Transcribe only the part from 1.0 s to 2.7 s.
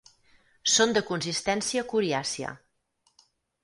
consistència coriàcia.